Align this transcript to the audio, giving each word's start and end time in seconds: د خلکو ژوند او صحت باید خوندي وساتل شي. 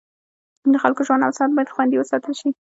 د 0.71 0.73
خلکو 0.83 1.01
ژوند 1.07 1.25
او 1.25 1.31
صحت 1.37 1.51
باید 1.55 1.73
خوندي 1.73 1.97
وساتل 1.97 2.33
شي. 2.39 2.49